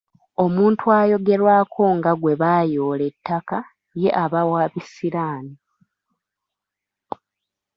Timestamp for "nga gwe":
1.97-2.33